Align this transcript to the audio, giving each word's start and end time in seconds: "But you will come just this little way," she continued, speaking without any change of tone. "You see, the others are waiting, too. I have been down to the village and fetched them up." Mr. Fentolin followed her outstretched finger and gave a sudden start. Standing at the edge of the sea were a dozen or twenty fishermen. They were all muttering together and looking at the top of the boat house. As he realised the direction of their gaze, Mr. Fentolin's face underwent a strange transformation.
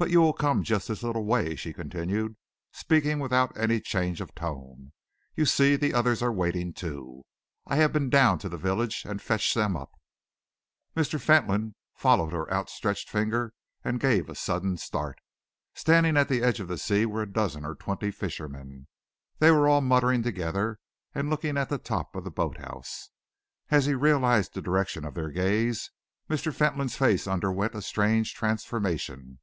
"But 0.00 0.10
you 0.10 0.20
will 0.20 0.32
come 0.32 0.62
just 0.62 0.86
this 0.86 1.02
little 1.02 1.24
way," 1.24 1.56
she 1.56 1.72
continued, 1.72 2.36
speaking 2.70 3.18
without 3.18 3.58
any 3.58 3.80
change 3.80 4.20
of 4.20 4.32
tone. 4.32 4.92
"You 5.34 5.44
see, 5.44 5.74
the 5.74 5.92
others 5.92 6.22
are 6.22 6.30
waiting, 6.30 6.72
too. 6.72 7.24
I 7.66 7.74
have 7.78 7.92
been 7.92 8.08
down 8.08 8.38
to 8.38 8.48
the 8.48 8.56
village 8.58 9.02
and 9.04 9.20
fetched 9.20 9.56
them 9.56 9.74
up." 9.76 9.90
Mr. 10.96 11.20
Fentolin 11.20 11.74
followed 11.96 12.32
her 12.32 12.48
outstretched 12.48 13.10
finger 13.10 13.52
and 13.82 13.98
gave 13.98 14.28
a 14.28 14.36
sudden 14.36 14.76
start. 14.76 15.18
Standing 15.74 16.16
at 16.16 16.28
the 16.28 16.44
edge 16.44 16.60
of 16.60 16.68
the 16.68 16.78
sea 16.78 17.04
were 17.04 17.22
a 17.22 17.32
dozen 17.32 17.64
or 17.64 17.74
twenty 17.74 18.12
fishermen. 18.12 18.86
They 19.40 19.50
were 19.50 19.66
all 19.66 19.80
muttering 19.80 20.22
together 20.22 20.78
and 21.12 21.28
looking 21.28 21.58
at 21.58 21.70
the 21.70 21.76
top 21.78 22.14
of 22.14 22.22
the 22.22 22.30
boat 22.30 22.58
house. 22.58 23.10
As 23.68 23.86
he 23.86 23.96
realised 23.96 24.54
the 24.54 24.62
direction 24.62 25.04
of 25.04 25.14
their 25.14 25.30
gaze, 25.30 25.90
Mr. 26.30 26.54
Fentolin's 26.54 26.94
face 26.94 27.26
underwent 27.26 27.74
a 27.74 27.82
strange 27.82 28.32
transformation. 28.34 29.40